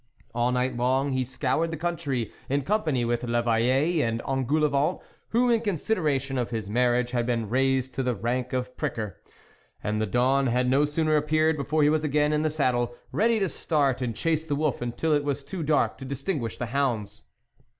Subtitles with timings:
[0.33, 5.61] All night long he scoured the country in company with l'Eveill6 and Engoulevent, who, in
[5.61, 9.21] consideration of his marriage had been raised to the rank of pricker;
[9.83, 13.39] and the dawn had no sooner appeared before he was again in the saddle, ready
[13.41, 17.21] to start and chase the wolf until it was too dark to distinguish the hounds.